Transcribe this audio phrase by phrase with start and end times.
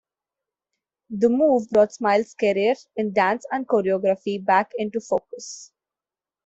[1.11, 5.71] The move brought Smile's career in dance and choreography back into focus.